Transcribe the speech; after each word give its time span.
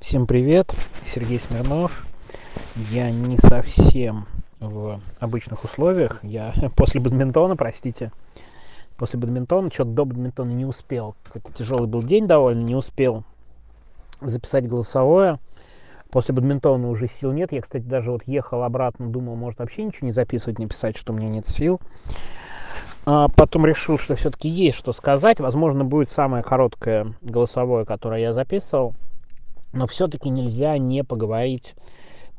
Всем 0.00 0.28
привет, 0.28 0.72
Сергей 1.12 1.40
Смирнов. 1.40 2.06
Я 2.76 3.10
не 3.10 3.36
совсем 3.36 4.26
в 4.60 5.00
обычных 5.18 5.64
условиях. 5.64 6.22
Я 6.22 6.54
после 6.76 7.00
бадминтона, 7.00 7.56
простите, 7.56 8.12
после 8.96 9.18
бадминтона, 9.18 9.70
что-то 9.72 9.90
до 9.90 10.04
бадминтона 10.04 10.52
не 10.52 10.64
успел. 10.64 11.16
Какой-то 11.24 11.52
тяжелый 11.52 11.88
был 11.88 12.04
день 12.04 12.28
довольно, 12.28 12.62
не 12.62 12.76
успел 12.76 13.24
записать 14.20 14.68
голосовое. 14.68 15.40
После 16.10 16.32
бадминтона 16.32 16.88
уже 16.88 17.08
сил 17.08 17.32
нет. 17.32 17.50
Я, 17.50 17.60
кстати, 17.60 17.82
даже 17.82 18.12
вот 18.12 18.22
ехал 18.24 18.62
обратно, 18.62 19.08
думал, 19.08 19.34
может 19.34 19.58
вообще 19.58 19.82
ничего 19.82 20.06
не 20.06 20.12
записывать, 20.12 20.60
не 20.60 20.68
писать, 20.68 20.96
что 20.96 21.12
у 21.12 21.16
меня 21.16 21.28
нет 21.28 21.48
сил. 21.48 21.80
А 23.04 23.28
потом 23.28 23.66
решил, 23.66 23.98
что 23.98 24.14
все-таки 24.14 24.48
есть 24.48 24.78
что 24.78 24.92
сказать. 24.92 25.40
Возможно, 25.40 25.84
будет 25.84 26.08
самое 26.08 26.44
короткое 26.44 27.14
голосовое, 27.20 27.84
которое 27.84 28.20
я 28.20 28.32
записывал. 28.32 28.94
Но 29.72 29.86
все-таки 29.86 30.30
нельзя 30.30 30.78
не 30.78 31.04
поговорить 31.04 31.74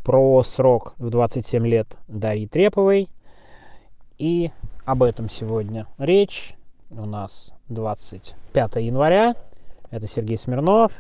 про 0.04 0.42
срок 0.44 0.94
в 0.98 1.10
27 1.10 1.68
лет 1.68 1.98
Дарьи 2.08 2.48
Треповой. 2.48 3.10
И 4.18 4.52
об 4.86 5.04
этом 5.04 5.30
сегодня 5.30 5.88
речь. 5.98 6.56
У 6.90 7.06
нас 7.06 7.54
25 7.70 8.76
января. 8.78 9.36
Это 9.92 10.08
Сергей 10.08 10.38
Смирнов. 10.38 10.92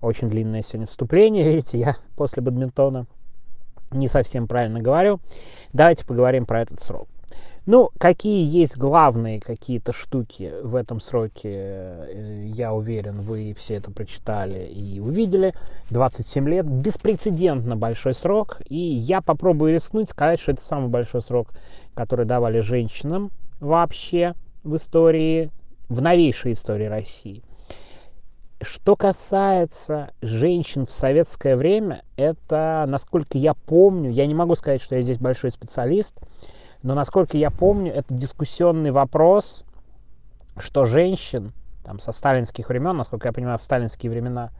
Очень 0.00 0.28
длинное 0.28 0.62
сегодня 0.62 0.86
вступление. 0.86 1.44
Видите, 1.48 1.78
я 1.78 1.96
после 2.16 2.42
бадминтона 2.42 3.06
не 3.92 4.08
совсем 4.08 4.46
правильно 4.46 4.80
говорю. 4.80 5.20
Давайте 5.72 6.04
поговорим 6.04 6.46
про 6.46 6.62
этот 6.62 6.80
срок. 6.80 7.08
Ну, 7.66 7.90
какие 7.98 8.44
есть 8.44 8.78
главные 8.78 9.38
какие-то 9.38 9.92
штуки 9.92 10.52
в 10.62 10.74
этом 10.74 11.00
сроке, 11.00 11.50
э, 11.50 12.44
я 12.46 12.72
уверен, 12.72 13.20
вы 13.20 13.54
все 13.56 13.74
это 13.74 13.90
прочитали 13.90 14.64
и 14.64 14.98
увидели. 14.98 15.54
27 15.90 16.48
лет, 16.48 16.66
беспрецедентно 16.66 17.76
большой 17.76 18.14
срок, 18.14 18.62
и 18.66 18.76
я 18.76 19.20
попробую 19.20 19.74
рискнуть 19.74 20.08
сказать, 20.08 20.40
что 20.40 20.52
это 20.52 20.62
самый 20.62 20.88
большой 20.88 21.20
срок, 21.20 21.48
который 21.94 22.24
давали 22.24 22.60
женщинам 22.60 23.30
вообще 23.60 24.34
в 24.64 24.76
истории, 24.76 25.50
в 25.88 26.00
новейшей 26.00 26.52
истории 26.52 26.86
России. 26.86 27.42
Что 28.62 28.96
касается 28.96 30.10
женщин 30.22 30.86
в 30.86 30.92
советское 30.92 31.56
время, 31.56 32.02
это, 32.16 32.84
насколько 32.88 33.36
я 33.38 33.54
помню, 33.54 34.10
я 34.10 34.26
не 34.26 34.34
могу 34.34 34.54
сказать, 34.54 34.82
что 34.82 34.96
я 34.96 35.02
здесь 35.02 35.18
большой 35.18 35.50
специалист, 35.50 36.14
но, 36.82 36.94
насколько 36.94 37.36
я 37.36 37.50
помню, 37.50 37.92
это 37.92 38.14
дискуссионный 38.14 38.90
вопрос, 38.90 39.64
что 40.56 40.86
женщин 40.86 41.52
там, 41.84 41.98
со 41.98 42.12
сталинских 42.12 42.68
времен, 42.68 42.96
насколько 42.96 43.28
я 43.28 43.32
понимаю, 43.32 43.58
в 43.58 43.62
сталинские 43.62 44.10
времена, 44.10 44.50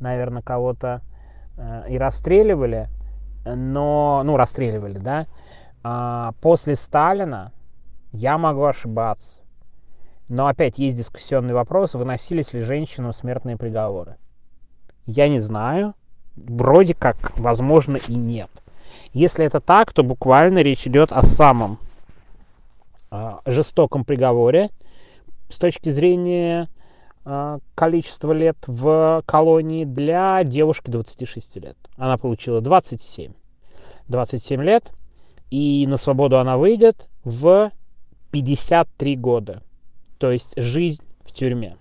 наверное, 0.00 0.42
кого-то 0.42 1.00
э, 1.56 1.84
и 1.88 1.98
расстреливали, 1.98 2.88
но, 3.44 4.22
ну, 4.24 4.36
расстреливали, 4.36 4.98
да, 4.98 5.26
а 5.82 6.32
после 6.40 6.74
Сталина, 6.74 7.52
я 8.12 8.38
могу 8.38 8.64
ошибаться, 8.64 9.42
но 10.28 10.46
опять 10.46 10.78
есть 10.78 10.96
дискуссионный 10.96 11.54
вопрос, 11.54 11.94
выносились 11.94 12.52
ли 12.52 12.60
женщинам 12.60 13.12
смертные 13.12 13.56
приговоры. 13.56 14.16
Я 15.06 15.28
не 15.28 15.40
знаю, 15.40 15.94
вроде 16.36 16.94
как, 16.94 17.36
возможно, 17.38 17.96
и 17.96 18.14
нет. 18.14 18.50
Если 19.12 19.44
это 19.44 19.60
так, 19.60 19.92
то 19.92 20.02
буквально 20.02 20.60
речь 20.60 20.86
идет 20.86 21.12
о 21.12 21.22
самом 21.22 21.78
э, 23.10 23.32
жестоком 23.46 24.04
приговоре 24.04 24.70
с 25.50 25.58
точки 25.58 25.90
зрения 25.90 26.68
э, 27.24 27.58
количества 27.74 28.32
лет 28.32 28.56
в 28.66 29.22
колонии 29.26 29.84
для 29.84 30.42
девушки 30.44 30.90
26 30.90 31.56
лет. 31.56 31.76
Она 31.96 32.16
получила 32.16 32.60
27. 32.60 33.32
27 34.08 34.62
лет, 34.62 34.90
и 35.50 35.86
на 35.86 35.96
свободу 35.96 36.38
она 36.38 36.56
выйдет 36.56 37.08
в 37.24 37.70
53 38.30 39.16
года. 39.16 39.62
То 40.18 40.30
есть 40.30 40.52
жизнь 40.56 41.02
в 41.24 41.32
тюрьме. 41.32 41.76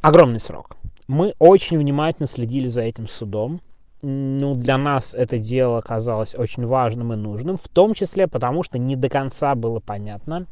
Огромный 0.00 0.40
срок. 0.40 0.76
Мы 1.08 1.34
очень 1.38 1.78
внимательно 1.78 2.26
следили 2.26 2.68
за 2.68 2.82
этим 2.82 3.06
судом. 3.06 3.60
Ну, 4.02 4.54
для 4.54 4.76
нас 4.76 5.14
это 5.14 5.38
дело 5.38 5.80
казалось 5.80 6.34
очень 6.34 6.66
важным 6.66 7.12
и 7.12 7.16
нужным, 7.16 7.56
в 7.56 7.68
том 7.68 7.94
числе 7.94 8.26
потому, 8.26 8.62
что 8.62 8.78
не 8.78 8.94
до 8.94 9.08
конца 9.08 9.54
было 9.54 9.80
понятно, 9.80 10.46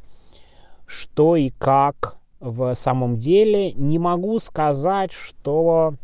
что 0.86 1.36
и 1.36 1.50
как 1.50 2.16
в 2.40 2.74
самом 2.74 3.18
деле. 3.18 3.72
Не 3.72 3.98
могу 3.98 4.38
сказать, 4.38 5.12
что 5.12 5.94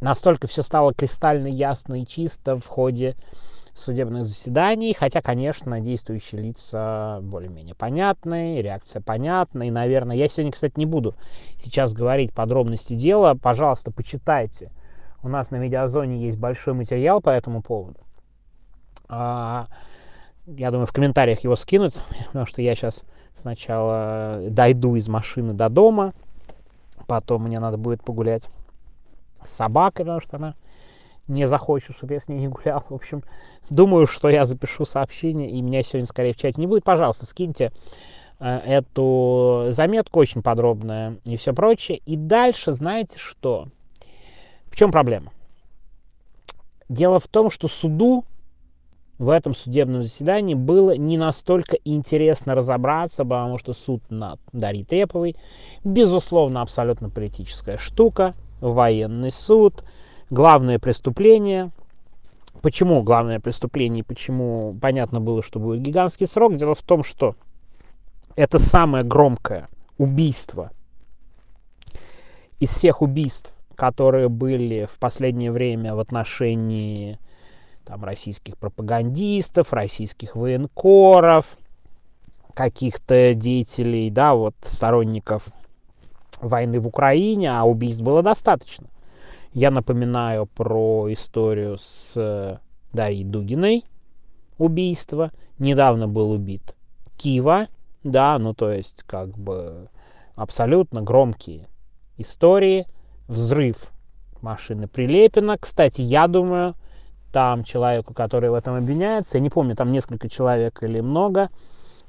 настолько 0.00 0.46
все 0.46 0.62
стало 0.62 0.94
кристально 0.94 1.48
ясно 1.48 2.02
и 2.02 2.06
чисто 2.06 2.56
в 2.56 2.66
ходе 2.66 3.16
судебных 3.76 4.24
заседаний, 4.24 4.94
хотя, 4.94 5.20
конечно, 5.20 5.80
действующие 5.80 6.40
лица 6.40 7.20
более-менее 7.22 7.74
понятны, 7.74 8.62
реакция 8.62 9.02
понятна, 9.02 9.64
и, 9.64 9.70
наверное, 9.70 10.16
я 10.16 10.28
сегодня, 10.28 10.52
кстати, 10.52 10.74
не 10.76 10.86
буду 10.86 11.14
сейчас 11.58 11.92
говорить 11.92 12.32
подробности 12.32 12.94
дела, 12.94 13.34
пожалуйста, 13.34 13.90
почитайте. 13.92 14.72
У 15.22 15.28
нас 15.28 15.50
на 15.50 15.56
Медиазоне 15.56 16.24
есть 16.24 16.38
большой 16.38 16.72
материал 16.72 17.20
по 17.20 17.30
этому 17.30 17.62
поводу. 17.62 18.00
А, 19.08 19.66
я 20.46 20.70
думаю, 20.70 20.86
в 20.86 20.92
комментариях 20.92 21.40
его 21.40 21.54
скинут, 21.54 21.94
потому 22.28 22.46
что 22.46 22.62
я 22.62 22.74
сейчас 22.74 23.04
сначала 23.34 24.40
дойду 24.48 24.96
из 24.96 25.06
машины 25.08 25.52
до 25.52 25.68
дома, 25.68 26.14
потом 27.06 27.44
мне 27.44 27.60
надо 27.60 27.76
будет 27.76 28.02
погулять 28.02 28.48
с 29.44 29.52
собакой, 29.52 30.04
потому 30.04 30.20
что 30.20 30.36
она 30.36 30.54
не 31.28 31.46
захочет, 31.46 31.96
чтобы 31.96 32.14
я 32.14 32.20
с 32.20 32.28
ней 32.28 32.38
не 32.38 32.48
гулял. 32.48 32.84
В 32.88 32.94
общем, 32.94 33.22
думаю, 33.70 34.06
что 34.06 34.28
я 34.28 34.44
запишу 34.44 34.84
сообщение, 34.84 35.50
и 35.50 35.60
меня 35.60 35.82
сегодня, 35.82 36.06
скорее, 36.06 36.32
в 36.32 36.36
чате 36.36 36.60
не 36.60 36.66
будет. 36.66 36.84
Пожалуйста, 36.84 37.26
скиньте 37.26 37.72
э, 38.38 38.58
эту 38.58 39.66
заметку 39.70 40.20
очень 40.20 40.42
подробная 40.42 41.18
и 41.24 41.36
все 41.36 41.52
прочее. 41.52 42.00
И 42.06 42.16
дальше, 42.16 42.72
знаете 42.72 43.18
что? 43.18 43.68
В 44.66 44.76
чем 44.76 44.92
проблема? 44.92 45.32
Дело 46.88 47.18
в 47.18 47.26
том, 47.26 47.50
что 47.50 47.66
суду 47.66 48.24
в 49.18 49.30
этом 49.30 49.54
судебном 49.54 50.02
заседании 50.02 50.54
было 50.54 50.94
не 50.94 51.16
настолько 51.16 51.76
интересно 51.84 52.54
разобраться, 52.54 53.24
потому 53.24 53.58
что 53.58 53.72
суд 53.72 54.02
над 54.10 54.38
Дарьей 54.52 54.84
Треповой, 54.84 55.34
безусловно, 55.82 56.60
абсолютно 56.60 57.08
политическая 57.08 57.78
штука, 57.78 58.34
военный 58.60 59.32
суд– 59.32 59.82
главное 60.30 60.78
преступление. 60.78 61.70
Почему 62.62 63.02
главное 63.02 63.38
преступление 63.38 64.00
и 64.00 64.06
почему 64.06 64.76
понятно 64.80 65.20
было, 65.20 65.42
что 65.42 65.60
будет 65.60 65.82
гигантский 65.82 66.26
срок? 66.26 66.56
Дело 66.56 66.74
в 66.74 66.82
том, 66.82 67.04
что 67.04 67.36
это 68.34 68.58
самое 68.58 69.04
громкое 69.04 69.68
убийство 69.98 70.70
из 72.58 72.70
всех 72.70 73.02
убийств, 73.02 73.54
которые 73.74 74.28
были 74.28 74.86
в 74.86 74.98
последнее 74.98 75.52
время 75.52 75.94
в 75.94 76.00
отношении 76.00 77.18
там, 77.84 78.04
российских 78.04 78.56
пропагандистов, 78.56 79.72
российских 79.72 80.34
военкоров, 80.34 81.46
каких-то 82.54 83.34
деятелей, 83.34 84.10
да, 84.10 84.34
вот 84.34 84.54
сторонников 84.62 85.48
войны 86.40 86.80
в 86.80 86.86
Украине, 86.86 87.52
а 87.52 87.64
убийств 87.64 88.02
было 88.02 88.22
достаточно. 88.22 88.88
Я 89.56 89.70
напоминаю 89.70 90.44
про 90.44 91.10
историю 91.14 91.78
с 91.78 92.12
э, 92.14 92.58
Дарьей 92.92 93.24
Дугиной, 93.24 93.86
убийство. 94.58 95.30
Недавно 95.58 96.06
был 96.06 96.32
убит 96.32 96.76
Кива, 97.16 97.68
да, 98.04 98.38
ну 98.38 98.52
то 98.52 98.70
есть 98.70 99.02
как 99.06 99.30
бы 99.30 99.88
абсолютно 100.34 101.00
громкие 101.00 101.68
истории. 102.18 102.86
Взрыв 103.28 103.92
машины 104.42 104.88
Прилепина. 104.88 105.56
Кстати, 105.56 106.02
я 106.02 106.28
думаю, 106.28 106.74
там 107.32 107.64
человеку, 107.64 108.12
который 108.12 108.50
в 108.50 108.54
этом 108.54 108.74
обвиняется, 108.74 109.38
я 109.38 109.40
не 109.40 109.48
помню, 109.48 109.74
там 109.74 109.90
несколько 109.90 110.28
человек 110.28 110.82
или 110.82 111.00
много, 111.00 111.48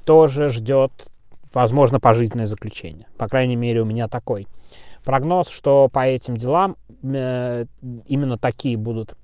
тоже 0.04 0.50
ждет, 0.50 0.92
возможно, 1.54 2.02
пожизненное 2.02 2.46
заключение. 2.46 3.08
По 3.18 3.30
крайней 3.30 3.56
мере, 3.56 3.84
у 3.84 3.86
меня 3.86 4.10
такой 4.10 4.50
прогноз, 5.08 5.48
что 5.48 5.88
по 5.88 6.06
этим 6.06 6.36
делам 6.36 6.76
э, 7.02 7.64
именно 8.08 8.38
такие 8.38 8.76
будут 8.76 9.16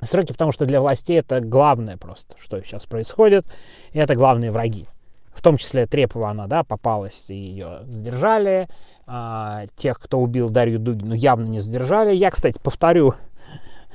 сроки, 0.00 0.30
потому 0.30 0.52
что 0.52 0.66
для 0.66 0.80
властей 0.80 1.18
это 1.18 1.40
главное 1.40 1.96
просто, 1.96 2.36
что 2.38 2.62
сейчас 2.62 2.86
происходит, 2.86 3.44
и 3.90 3.98
это 3.98 4.14
главные 4.14 4.52
враги. 4.52 4.86
В 5.34 5.42
том 5.42 5.56
числе 5.56 5.86
Трепова 5.86 6.30
она, 6.30 6.46
да, 6.46 6.62
попалась, 6.62 7.24
и 7.28 7.34
ее 7.34 7.80
задержали. 7.86 8.68
А, 9.04 9.64
тех, 9.74 9.98
кто 9.98 10.20
убил 10.20 10.48
Дарью 10.48 10.78
Дугину, 10.78 11.14
явно 11.14 11.46
не 11.46 11.58
задержали. 11.58 12.14
Я, 12.14 12.30
кстати, 12.30 12.60
повторю 12.62 13.14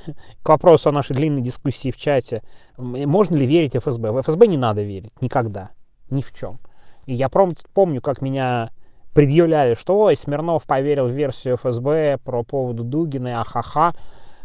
к 0.42 0.48
вопросу 0.50 0.90
о 0.90 0.92
нашей 0.92 1.16
длинной 1.16 1.40
дискуссии 1.40 1.90
в 1.90 1.96
чате. 1.96 2.42
Можно 2.76 3.36
ли 3.36 3.46
верить 3.46 3.74
ФСБ? 3.74 4.12
В 4.12 4.20
ФСБ 4.20 4.48
не 4.48 4.58
надо 4.58 4.82
верить 4.82 5.22
никогда, 5.22 5.70
ни 6.10 6.20
в 6.20 6.30
чем. 6.38 6.58
И 7.06 7.14
я 7.14 7.30
помню, 7.30 8.02
как 8.02 8.20
меня 8.20 8.68
предъявляли, 9.16 9.72
что 9.72 9.98
ой, 9.98 10.14
Смирнов 10.14 10.64
поверил 10.64 11.06
в 11.06 11.10
версию 11.10 11.56
ФСБ 11.56 12.18
про 12.22 12.42
поводу 12.42 12.84
Дугина, 12.84 13.40
ахаха. 13.40 13.94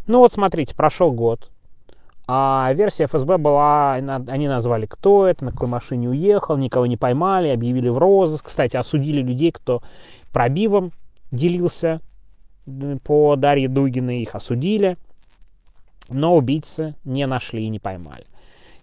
Ну 0.07 0.19
вот 0.19 0.31
смотрите, 0.31 0.73
прошел 0.73 1.11
год. 1.11 1.51
А 2.25 2.71
версия 2.73 3.07
ФСБ 3.07 3.37
была, 3.37 3.95
они 3.95 4.47
назвали, 4.47 4.85
кто 4.85 5.27
это, 5.27 5.43
на 5.43 5.51
какой 5.51 5.67
машине 5.67 6.07
уехал, 6.07 6.55
никого 6.55 6.85
не 6.85 6.95
поймали, 6.95 7.49
объявили 7.49 7.89
в 7.89 7.97
розыск. 7.97 8.45
Кстати, 8.45 8.77
осудили 8.77 9.21
людей, 9.21 9.51
кто 9.51 9.83
пробивом 10.31 10.93
делился 11.31 11.99
по 13.03 13.35
Дарье 13.35 13.67
Дугиной, 13.67 14.21
их 14.21 14.35
осудили. 14.35 14.95
Но 16.07 16.37
убийцы 16.37 16.95
не 17.03 17.27
нашли 17.27 17.65
и 17.65 17.69
не 17.69 17.79
поймали. 17.79 18.25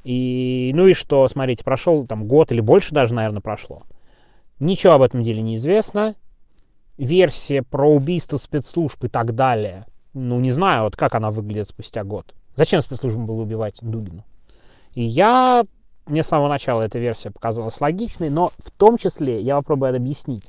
И, 0.05 0.71
ну 0.75 0.87
и 0.87 0.93
что, 0.93 1.27
смотрите, 1.29 1.65
прошел 1.65 2.07
там 2.07 2.27
год 2.27 2.53
или 2.53 2.61
больше 2.61 2.93
даже, 2.93 3.15
наверное, 3.15 3.41
прошло. 3.41 3.85
Ничего 4.61 4.95
об 4.95 5.03
этом 5.03 5.23
деле 5.23 5.43
не 5.43 5.57
известно. 5.57 6.15
Версия 6.97 7.63
про 7.63 7.89
убийство 7.89 8.37
спецслужб 8.39 9.05
и 9.05 9.09
так 9.09 9.35
далее. 9.35 9.87
Ну, 10.15 10.41
не 10.41 10.51
знаю, 10.51 10.85
вот 10.85 10.97
как 10.97 11.15
она 11.15 11.31
выглядит 11.31 11.69
спустя 11.69 12.03
год. 12.03 12.35
Зачем 12.57 12.83
спецслужбам 12.83 13.27
было 13.27 13.43
убивать 13.43 13.79
Дугину? 13.83 14.25
И 14.95 15.03
я, 15.05 15.65
мне 16.07 16.25
с 16.25 16.27
самого 16.27 16.49
начала 16.49 16.83
эта 16.83 16.99
версия 16.99 17.31
показалась 17.31 17.81
логичной, 17.81 18.31
но 18.31 18.51
в 18.59 18.73
том 18.73 18.99
числе 18.99 19.41
я 19.41 19.57
попробую 19.57 19.91
это 19.91 19.99
объяснить. 19.99 20.45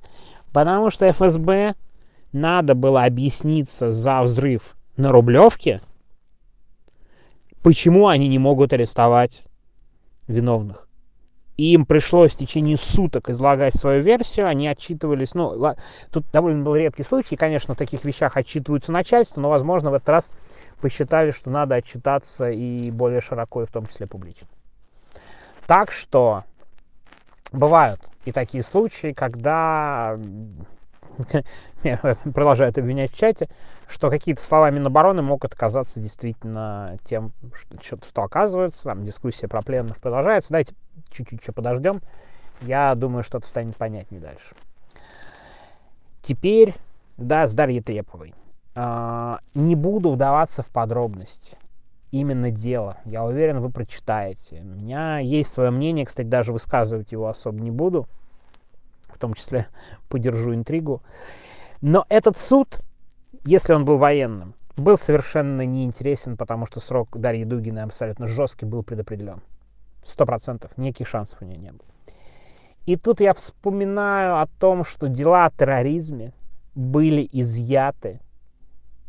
Потому 0.51 0.89
что 0.89 1.07
ФСБ 1.11 1.75
надо 2.31 2.73
было 2.73 3.03
объясниться 3.03 3.91
за 3.91 4.21
взрыв 4.23 4.75
на 4.97 5.11
Рублевке, 5.11 5.81
почему 7.61 8.07
они 8.07 8.27
не 8.27 8.39
могут 8.39 8.73
арестовать 8.73 9.45
виновных. 10.27 10.88
И 11.59 11.73
им 11.73 11.85
пришлось 11.85 12.31
в 12.31 12.37
течение 12.37 12.77
суток 12.77 13.29
излагать 13.29 13.75
свою 13.75 14.01
версию, 14.01 14.47
они 14.47 14.65
отчитывались, 14.65 15.33
ну, 15.33 15.75
тут 16.09 16.23
довольно 16.31 16.63
был 16.63 16.73
редкий 16.73 17.03
случай, 17.03 17.35
конечно, 17.35 17.73
в 17.73 17.77
таких 17.77 18.05
вещах 18.05 18.37
отчитываются 18.37 18.93
начальство, 18.93 19.41
но, 19.41 19.49
возможно, 19.49 19.91
в 19.91 19.93
этот 19.93 20.07
раз 20.07 20.31
посчитали, 20.79 21.31
что 21.31 21.49
надо 21.49 21.75
отчитаться 21.75 22.49
и 22.49 22.89
более 22.91 23.19
широко, 23.19 23.61
и 23.61 23.65
в 23.65 23.71
том 23.71 23.87
числе 23.87 24.07
публично. 24.07 24.47
Так 25.67 25.91
что 25.91 26.45
бывают 27.51 28.07
и 28.23 28.31
такие 28.31 28.63
случаи, 28.63 29.11
когда 29.11 30.17
продолжают 32.33 32.77
обвинять 32.77 33.11
в 33.11 33.17
чате, 33.17 33.49
что 33.85 34.09
какие-то 34.09 34.41
слова 34.41 34.69
Минобороны 34.69 35.21
могут 35.21 35.53
оказаться 35.53 35.99
действительно 35.99 36.97
тем, 37.03 37.33
что, 37.81 37.97
что 38.07 38.21
оказывается. 38.21 38.85
Там 38.85 39.03
дискуссия 39.03 39.47
про 39.47 39.61
пленных 39.61 39.97
продолжается. 39.99 40.51
Давайте 40.51 40.73
чуть-чуть 41.09 41.41
еще 41.41 41.51
подождем. 41.51 42.01
Я 42.61 42.93
думаю, 42.95 43.23
что-то 43.23 43.47
станет 43.47 43.75
понятнее 43.75 44.21
дальше. 44.21 44.55
Теперь, 46.21 46.75
да, 47.17 47.47
с 47.47 47.53
Дарьей 47.53 47.81
Треповой. 47.81 48.33
А, 48.75 49.39
не 49.53 49.75
буду 49.75 50.11
вдаваться 50.11 50.63
в 50.63 50.69
подробности 50.69 51.57
именно 52.11 52.51
дело. 52.51 52.97
Я 53.05 53.23
уверен, 53.23 53.59
вы 53.59 53.69
прочитаете. 53.69 54.61
У 54.61 54.65
меня 54.65 55.19
есть 55.19 55.51
свое 55.51 55.71
мнение, 55.71 56.05
кстати, 56.05 56.27
даже 56.27 56.51
высказывать 56.51 57.11
его 57.11 57.27
особо 57.27 57.59
не 57.59 57.71
буду. 57.71 58.07
В 59.07 59.17
том 59.17 59.33
числе 59.33 59.67
подержу 60.09 60.53
интригу. 60.53 61.01
Но 61.81 62.05
этот 62.09 62.37
суд, 62.37 62.81
если 63.45 63.73
он 63.73 63.85
был 63.85 63.97
военным, 63.97 64.53
был 64.75 64.97
совершенно 64.97 65.65
неинтересен, 65.65 66.37
потому 66.37 66.65
что 66.65 66.79
срок 66.79 67.17
Дарьи 67.17 67.43
Дугиной 67.43 67.83
абсолютно 67.83 68.27
жесткий 68.27 68.65
был 68.65 68.83
предопределен. 68.83 69.41
Сто 70.09 70.25
процентов. 70.25 70.71
Никаких 70.75 71.07
шансов 71.07 71.41
у 71.41 71.45
нее 71.45 71.57
не 71.57 71.69
было. 71.71 71.87
И 72.87 72.95
тут 72.95 73.19
я 73.21 73.35
вспоминаю 73.35 74.41
о 74.41 74.47
том, 74.47 74.83
что 74.83 75.07
дела 75.07 75.45
о 75.45 75.51
терроризме 75.51 76.33
были 76.73 77.29
изъяты 77.31 78.19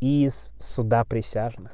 из 0.00 0.52
суда 0.58 1.04
присяжных. 1.04 1.72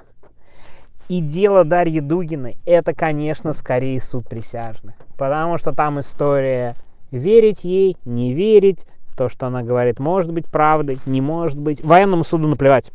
И 1.09 1.21
дело 1.21 1.65
Дарьи 1.65 2.01
Дугиной– 2.01 2.57
это, 2.67 2.95
конечно, 2.95 3.53
скорее 3.53 4.01
суд 4.01 4.29
присяжных. 4.29 4.95
Потому 5.19 5.59
что 5.59 5.73
там 5.73 5.99
история 5.99 6.77
верить 7.11 7.65
ей, 7.65 7.97
не 8.05 8.33
верить, 8.33 8.87
то, 9.17 9.29
что 9.29 9.49
она 9.49 9.65
говорит, 9.65 9.99
может 9.99 10.33
быть 10.33 10.47
правдой, 10.47 11.01
не 11.05 11.21
может 11.21 11.59
быть. 11.59 11.83
Военному 11.83 12.23
суду 12.23 12.47
наплевать. 12.47 12.93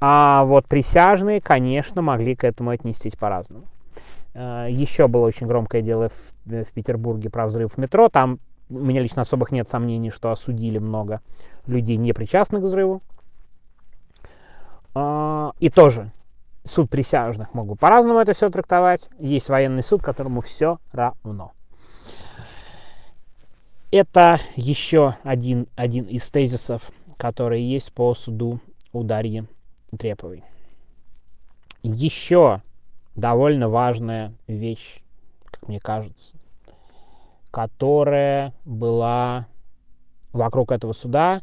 А 0.00 0.44
вот 0.44 0.66
присяжные, 0.66 1.40
конечно, 1.40 2.02
могли 2.02 2.34
к 2.34 2.42
этому 2.42 2.70
отнестись 2.70 3.14
по-разному. 3.14 3.64
А, 4.40 4.66
Еще 4.66 5.08
было 5.08 5.26
очень 5.26 5.48
громкое 5.48 5.82
дело 5.82 6.10
в, 6.10 6.64
в 6.64 6.72
Петербурге 6.72 7.28
про 7.28 7.46
взрыв 7.46 7.76
метро. 7.76 8.08
Там 8.08 8.38
у 8.70 8.78
меня 8.78 9.00
лично 9.02 9.22
особых 9.22 9.50
нет 9.50 9.68
сомнений, 9.68 10.10
что 10.10 10.30
осудили 10.30 10.78
много 10.78 11.20
людей, 11.66 11.96
не 11.96 12.12
причастных 12.12 12.62
к 12.62 12.64
взрыву. 12.66 13.02
А, 14.94 15.52
и 15.58 15.70
тоже 15.70 16.12
суд 16.64 16.88
присяжных 16.88 17.52
могут 17.52 17.80
по-разному 17.80 18.20
это 18.20 18.32
все 18.32 18.48
трактовать. 18.48 19.08
Есть 19.18 19.48
военный 19.48 19.82
суд, 19.82 20.02
которому 20.02 20.40
все 20.40 20.78
равно. 20.92 21.52
Это 23.90 24.38
еще 24.54 25.16
один, 25.24 25.66
один 25.74 26.04
из 26.04 26.28
тезисов, 26.30 26.92
которые 27.16 27.68
есть 27.68 27.92
по 27.92 28.14
суду 28.14 28.60
у 28.92 29.02
Дарьи 29.02 29.44
Треповой. 29.98 30.44
Еще 31.82 32.60
довольно 33.18 33.68
важная 33.68 34.32
вещь, 34.46 35.00
как 35.44 35.68
мне 35.68 35.80
кажется, 35.80 36.36
которая 37.50 38.54
была 38.64 39.48
вокруг 40.32 40.70
этого 40.70 40.92
суда 40.92 41.42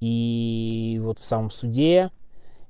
и 0.00 0.98
вот 1.02 1.18
в 1.18 1.24
самом 1.24 1.50
суде 1.50 2.10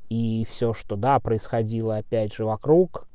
и 0.09 0.45
все, 0.51 0.73
что, 0.73 0.97
да, 0.97 1.21
происходило, 1.21 1.99
опять 1.99 2.35
же, 2.35 2.45
вокруг, 2.45 3.07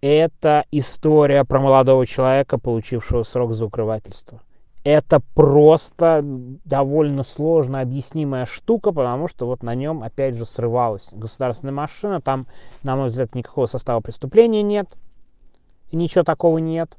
это 0.00 0.64
история 0.72 1.44
про 1.44 1.60
молодого 1.60 2.04
человека, 2.04 2.58
получившего 2.58 3.22
срок 3.22 3.54
за 3.54 3.66
укрывательство. 3.66 4.42
Это 4.84 5.20
просто 5.34 6.20
довольно 6.22 7.22
сложно 7.22 7.80
объяснимая 7.80 8.44
штука, 8.44 8.92
потому 8.92 9.28
что 9.28 9.46
вот 9.46 9.62
на 9.62 9.74
нем, 9.74 10.02
опять 10.02 10.36
же, 10.36 10.44
срывалась 10.44 11.08
государственная 11.12 11.72
машина. 11.72 12.20
Там, 12.20 12.46
на 12.82 12.94
мой 12.94 13.06
взгляд, 13.08 13.34
никакого 13.34 13.66
состава 13.66 14.00
преступления 14.00 14.62
нет. 14.62 14.96
Ничего 15.90 16.22
такого 16.22 16.58
нет 16.58 16.96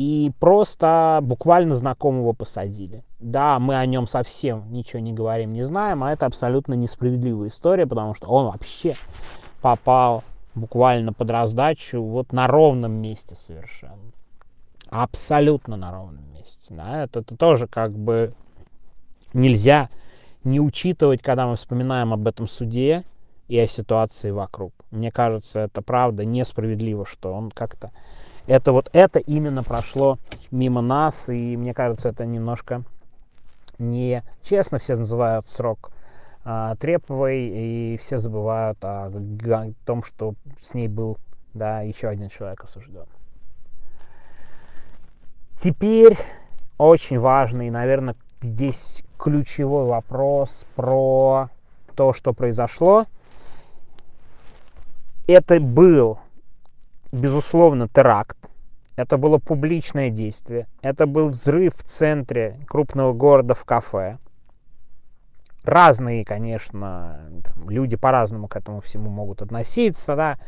и 0.00 0.32
просто 0.40 1.20
буквально 1.22 1.74
знакомого 1.74 2.32
посадили. 2.32 3.04
Да, 3.18 3.58
мы 3.58 3.76
о 3.76 3.84
нем 3.84 4.06
совсем 4.06 4.72
ничего 4.72 5.00
не 5.00 5.12
говорим, 5.12 5.52
не 5.52 5.62
знаем, 5.62 6.02
а 6.02 6.12
это 6.12 6.24
абсолютно 6.24 6.72
несправедливая 6.72 7.48
история, 7.48 7.86
потому 7.86 8.14
что 8.14 8.28
он 8.28 8.46
вообще 8.46 8.94
попал 9.60 10.24
буквально 10.54 11.12
под 11.12 11.30
раздачу 11.30 12.02
вот 12.02 12.32
на 12.32 12.46
ровном 12.46 12.92
месте 12.92 13.34
совершенно. 13.34 14.12
Абсолютно 14.88 15.76
на 15.76 15.92
ровном 15.92 16.29
месте. 16.40 16.74
Да? 16.74 17.04
Это, 17.04 17.20
это 17.20 17.36
тоже 17.36 17.66
как 17.66 17.92
бы 17.92 18.32
нельзя 19.32 19.88
не 20.44 20.60
учитывать, 20.60 21.22
когда 21.22 21.46
мы 21.46 21.56
вспоминаем 21.56 22.12
об 22.12 22.26
этом 22.26 22.48
суде 22.48 23.04
и 23.48 23.58
о 23.58 23.66
ситуации 23.66 24.30
вокруг. 24.30 24.72
Мне 24.90 25.10
кажется, 25.10 25.60
это 25.60 25.82
правда 25.82 26.24
несправедливо, 26.24 27.04
что 27.04 27.32
он 27.32 27.50
как-то 27.50 27.90
это 28.46 28.72
вот 28.72 28.90
это 28.92 29.18
именно 29.18 29.62
прошло 29.62 30.18
мимо 30.50 30.80
нас, 30.80 31.28
и 31.28 31.56
мне 31.56 31.74
кажется, 31.74 32.08
это 32.08 32.24
немножко 32.24 32.82
не 33.78 34.24
честно. 34.42 34.78
Все 34.78 34.96
называют 34.96 35.48
срок 35.48 35.92
а, 36.44 36.74
Треповой, 36.76 37.42
и 37.42 37.98
все 37.98 38.18
забывают 38.18 38.82
о, 38.84 39.06
о 39.06 39.72
том, 39.84 40.02
что 40.02 40.34
с 40.60 40.74
ней 40.74 40.88
был 40.88 41.18
да, 41.54 41.82
еще 41.82 42.08
один 42.08 42.28
человек 42.28 42.64
осужден. 42.64 43.06
Теперь 45.62 46.16
очень 46.78 47.18
важный, 47.18 47.68
наверное, 47.68 48.16
здесь 48.40 49.04
ключевой 49.18 49.84
вопрос 49.84 50.64
про 50.74 51.50
то, 51.94 52.14
что 52.14 52.32
произошло. 52.32 53.04
Это 55.26 55.60
был 55.60 56.18
безусловно, 57.12 57.88
теракт. 57.88 58.38
Это 58.96 59.18
было 59.18 59.36
публичное 59.36 60.08
действие. 60.08 60.66
Это 60.80 61.06
был 61.06 61.28
взрыв 61.28 61.74
в 61.74 61.82
центре 61.82 62.58
крупного 62.66 63.12
города 63.12 63.54
в 63.54 63.66
кафе. 63.66 64.16
Разные, 65.64 66.24
конечно, 66.24 67.20
там, 67.44 67.68
люди 67.68 67.96
по-разному 67.96 68.48
к 68.48 68.56
этому 68.56 68.80
всему 68.80 69.10
могут 69.10 69.42
относиться, 69.42 70.16
да. 70.16 70.38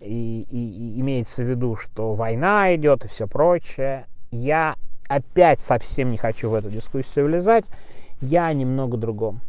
И, 0.00 0.46
и, 0.50 0.96
и 0.96 1.00
имеется 1.02 1.42
в 1.42 1.46
виду, 1.46 1.76
что 1.76 2.14
война 2.14 2.74
идет 2.74 3.04
и 3.04 3.08
все 3.08 3.26
прочее. 3.26 4.06
Я 4.30 4.76
опять 5.08 5.60
совсем 5.60 6.10
не 6.10 6.16
хочу 6.16 6.50
в 6.50 6.54
эту 6.54 6.70
дискуссию 6.70 7.26
влезать. 7.26 7.66
Я 8.20 8.52
немного 8.52 8.96
другом. 8.96 9.40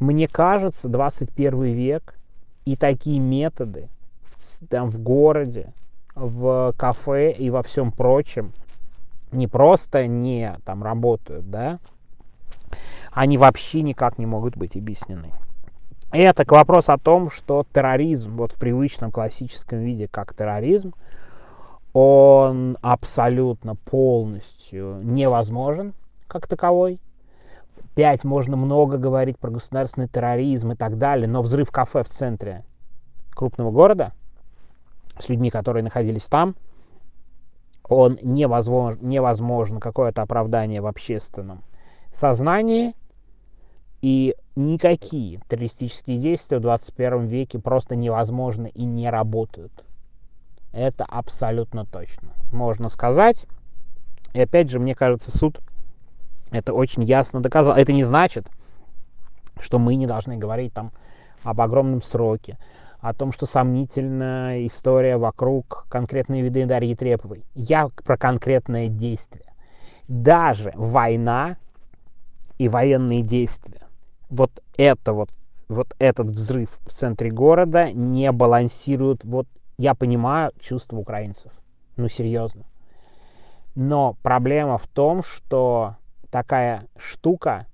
Мне 0.00 0.28
кажется, 0.28 0.88
21 0.88 1.62
век 1.64 2.14
и 2.64 2.76
такие 2.76 3.18
методы, 3.18 3.88
там 4.68 4.88
в 4.88 4.98
городе, 4.98 5.72
в 6.14 6.72
кафе 6.76 7.32
и 7.32 7.50
во 7.50 7.62
всем 7.62 7.90
прочем 7.90 8.52
не 9.32 9.46
просто 9.46 10.06
не 10.06 10.56
там 10.64 10.82
работают, 10.82 11.50
да, 11.50 11.78
они 13.12 13.38
вообще 13.38 13.82
никак 13.82 14.18
не 14.18 14.26
могут 14.26 14.56
быть 14.56 14.76
объяснены. 14.76 15.32
Это 16.10 16.44
к 16.44 16.52
вопросу 16.52 16.92
о 16.92 16.98
том, 16.98 17.30
что 17.30 17.66
терроризм, 17.72 18.36
вот 18.36 18.52
в 18.52 18.56
привычном 18.56 19.10
классическом 19.10 19.80
виде, 19.80 20.08
как 20.08 20.34
терроризм, 20.34 20.94
он 22.00 22.78
абсолютно 22.80 23.74
полностью 23.74 25.00
невозможен 25.02 25.94
как 26.28 26.46
таковой. 26.46 27.00
Пять 27.96 28.22
можно 28.22 28.56
много 28.56 28.98
говорить 28.98 29.36
про 29.36 29.50
государственный 29.50 30.06
терроризм 30.06 30.70
и 30.70 30.74
так 30.76 30.96
далее, 30.96 31.26
но 31.26 31.42
взрыв 31.42 31.72
кафе 31.72 32.04
в 32.04 32.08
центре 32.08 32.64
крупного 33.30 33.72
города 33.72 34.12
с 35.18 35.28
людьми, 35.28 35.50
которые 35.50 35.82
находились 35.82 36.28
там, 36.28 36.54
он 37.88 38.16
невозможно, 38.22 39.04
невозможно 39.04 39.80
какое-то 39.80 40.22
оправдание 40.22 40.80
в 40.80 40.86
общественном 40.86 41.64
сознании, 42.12 42.94
и 44.02 44.36
никакие 44.54 45.40
террористические 45.48 46.18
действия 46.18 46.58
в 46.58 46.62
21 46.62 47.26
веке 47.26 47.58
просто 47.58 47.96
невозможны 47.96 48.68
и 48.68 48.84
не 48.84 49.10
работают. 49.10 49.84
Это 50.72 51.04
абсолютно 51.04 51.84
точно. 51.84 52.28
Можно 52.52 52.88
сказать. 52.88 53.46
И 54.32 54.40
опять 54.40 54.70
же, 54.70 54.78
мне 54.78 54.94
кажется, 54.94 55.36
суд 55.36 55.60
это 56.50 56.72
очень 56.72 57.02
ясно 57.04 57.40
доказал. 57.40 57.76
Это 57.76 57.92
не 57.92 58.04
значит, 58.04 58.46
что 59.60 59.78
мы 59.78 59.96
не 59.96 60.06
должны 60.06 60.36
говорить 60.36 60.72
там 60.72 60.92
об 61.42 61.60
огромном 61.60 62.02
сроке, 62.02 62.58
о 63.00 63.14
том, 63.14 63.32
что 63.32 63.46
сомнительная 63.46 64.66
история 64.66 65.16
вокруг 65.16 65.86
конкретной 65.88 66.40
виды 66.40 66.66
Дарьи 66.66 66.94
Треповой. 66.94 67.44
Я 67.54 67.88
про 68.04 68.16
конкретное 68.16 68.88
действие. 68.88 69.44
Даже 70.08 70.72
война 70.74 71.58
и 72.58 72.68
военные 72.68 73.22
действия, 73.22 73.82
вот 74.30 74.50
это 74.76 75.12
вот, 75.12 75.28
вот 75.68 75.94
этот 75.98 76.28
взрыв 76.28 76.78
в 76.86 76.90
центре 76.90 77.30
города 77.30 77.92
не 77.92 78.32
балансируют, 78.32 79.22
вот 79.24 79.46
я 79.78 79.94
понимаю 79.94 80.52
чувства 80.60 80.98
украинцев, 80.98 81.52
ну 81.96 82.08
серьезно. 82.08 82.64
Но 83.74 84.16
проблема 84.22 84.76
в 84.76 84.86
том, 84.88 85.22
что 85.22 85.96
такая 86.30 86.84
штука 86.96 87.66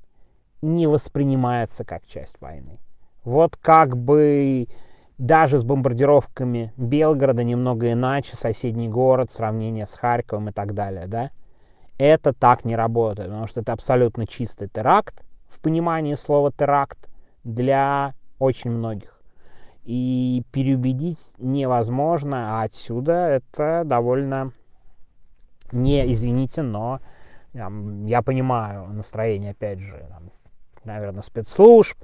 не 0.61 0.87
воспринимается 0.87 1.85
как 1.85 2.07
часть 2.07 2.41
войны. 2.41 2.79
Вот 3.25 3.57
как 3.57 3.97
бы 3.97 4.69
даже 5.17 5.59
с 5.59 5.65
бомбардировками 5.65 6.73
Белгорода 6.77 7.43
немного 7.43 7.91
иначе, 7.93 8.37
соседний 8.37 8.89
город, 8.89 9.31
сравнение 9.31 9.87
с 9.87 9.95
Харьковом 9.95 10.51
и 10.51 10.53
так 10.53 10.75
далее, 10.75 11.07
да, 11.07 11.31
это 11.99 12.33
так 12.33 12.65
не 12.65 12.77
работает, 12.77 13.29
потому 13.29 13.47
что 13.47 13.61
это 13.61 13.73
абсолютно 13.73 14.27
чистый 14.27 14.69
теракт, 14.69 15.23
в 15.49 15.61
понимании 15.61 16.15
слова 16.15 16.51
теракт, 16.53 17.09
для 17.45 18.15
очень 18.39 18.71
многих. 18.71 19.14
И 19.85 20.43
переубедить 20.51 21.33
невозможно, 21.39 22.61
а 22.61 22.65
отсюда 22.65 23.13
это 23.29 23.83
довольно 23.85 24.53
не, 25.73 26.13
извините, 26.13 26.63
но 26.63 27.01
я, 27.53 27.71
я 28.07 28.23
понимаю 28.23 28.87
настроение, 28.89 29.51
опять 29.51 29.81
же, 29.81 30.07
там, 30.09 30.31
наверное, 30.85 31.23
спецслужб, 31.23 31.99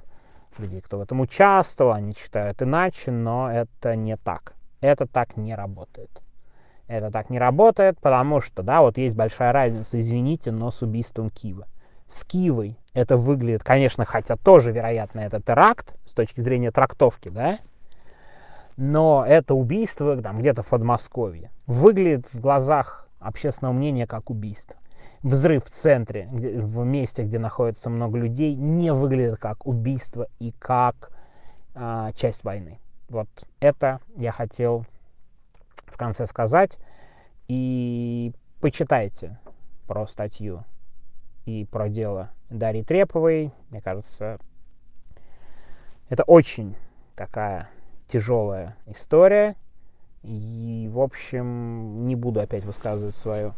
людей, 0.61 0.81
кто 0.81 0.97
в 0.97 1.01
этом 1.01 1.19
участвовал, 1.21 1.93
они 1.93 2.13
читают 2.13 2.61
иначе, 2.61 3.11
но 3.11 3.51
это 3.51 3.95
не 3.95 4.15
так. 4.17 4.53
Это 4.79 5.05
так 5.05 5.37
не 5.37 5.55
работает. 5.55 6.09
Это 6.87 7.11
так 7.11 7.29
не 7.29 7.39
работает, 7.39 7.99
потому 7.99 8.41
что, 8.41 8.63
да, 8.63 8.81
вот 8.81 8.97
есть 8.97 9.15
большая 9.15 9.53
разница, 9.53 9.99
извините, 9.99 10.51
но 10.51 10.71
с 10.71 10.81
убийством 10.81 11.29
Киева. 11.29 11.67
С 12.07 12.25
Киевой 12.25 12.77
это 12.93 13.15
выглядит, 13.15 13.63
конечно, 13.63 14.05
хотя 14.05 14.35
тоже, 14.35 14.71
вероятно, 14.71 15.21
это 15.21 15.41
теракт 15.41 15.95
с 16.05 16.13
точки 16.13 16.41
зрения 16.41 16.71
трактовки, 16.71 17.29
да, 17.29 17.59
но 18.77 19.23
это 19.27 19.53
убийство 19.53 20.21
там 20.21 20.39
где-то 20.39 20.63
в 20.63 20.67
Подмосковье 20.69 21.51
выглядит 21.67 22.27
в 22.33 22.39
глазах 22.39 23.07
общественного 23.19 23.73
мнения 23.73 24.07
как 24.07 24.29
убийство 24.29 24.77
взрыв 25.23 25.65
в 25.65 25.69
центре, 25.69 26.27
где, 26.31 26.59
в 26.59 26.83
месте, 26.83 27.23
где 27.23 27.39
находится 27.39 27.89
много 27.89 28.17
людей, 28.17 28.55
не 28.55 28.91
выглядит 28.91 29.39
как 29.39 29.65
убийство 29.67 30.27
и 30.39 30.51
как 30.51 31.11
а, 31.75 32.11
часть 32.13 32.43
войны. 32.43 32.79
Вот 33.09 33.27
это 33.59 33.99
я 34.15 34.31
хотел 34.31 34.85
в 35.85 35.97
конце 35.97 36.25
сказать. 36.25 36.79
И 37.47 38.31
почитайте 38.61 39.37
про 39.87 40.07
статью 40.07 40.63
и 41.45 41.65
про 41.65 41.89
дело 41.89 42.31
Дарьи 42.49 42.83
Треповой. 42.83 43.51
Мне 43.69 43.81
кажется, 43.81 44.39
это 46.09 46.23
очень 46.23 46.75
такая 47.15 47.69
тяжелая 48.11 48.75
история. 48.87 49.55
И, 50.23 50.89
в 50.91 50.99
общем, 50.99 52.05
не 52.05 52.15
буду 52.15 52.41
опять 52.41 52.63
высказывать 52.63 53.15
свою 53.15 53.53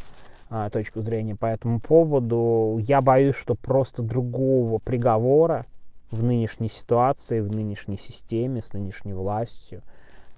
а, 0.50 0.70
точку 0.70 1.02
зрения 1.02 1.36
по 1.36 1.48
этому 1.48 1.80
поводу. 1.80 2.80
Я 2.82 3.02
боюсь, 3.02 3.36
что 3.36 3.56
просто 3.56 4.02
другого 4.02 4.80
приговора 4.80 5.66
в 6.10 6.24
нынешней 6.24 6.70
ситуации, 6.70 7.42
в 7.42 7.52
нынешней 7.52 7.98
системе, 7.98 8.62
с 8.62 8.72
нынешней 8.72 9.14
властью 9.14 9.82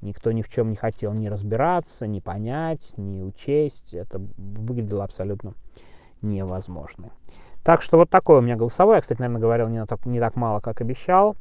никто 0.05 0.31
ни 0.31 0.41
в 0.41 0.49
чем 0.49 0.69
не 0.69 0.75
хотел 0.75 1.13
ни 1.13 1.27
разбираться, 1.27 2.07
ни 2.07 2.19
понять, 2.19 2.93
ни 2.97 3.21
учесть. 3.21 3.93
Это 3.93 4.21
выглядело 4.37 5.03
абсолютно 5.03 5.53
невозможно. 6.21 7.09
Так 7.63 7.81
что 7.81 7.97
вот 7.97 8.09
такое 8.09 8.39
у 8.39 8.41
меня 8.41 8.55
голосовое. 8.55 8.97
Я, 8.97 9.01
кстати, 9.01 9.19
наверное, 9.19 9.41
говорил 9.41 9.67
не 9.67 9.83
так, 9.85 10.05
не 10.05 10.19
так 10.19 10.35
мало, 10.35 10.59
как 10.59 10.81
обещал, 10.81 11.35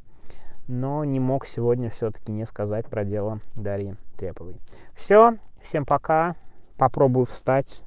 но 0.67 1.03
не 1.03 1.19
мог 1.19 1.45
сегодня 1.45 1.89
все-таки 1.89 2.31
не 2.31 2.45
сказать 2.45 2.87
про 2.87 3.03
дело 3.03 3.39
Дарьи 3.55 3.95
Треповой. 4.17 4.55
Все, 4.93 5.37
всем 5.61 5.85
пока. 5.85 6.35
Попробую 6.77 7.25
встать 7.25 7.83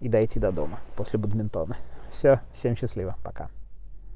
и 0.00 0.08
дойти 0.08 0.40
до 0.40 0.50
дома 0.50 0.80
после 0.96 1.18
бадминтона. 1.18 1.76
Все, 2.10 2.40
всем 2.52 2.76
счастливо, 2.76 3.16
пока. 3.22 3.48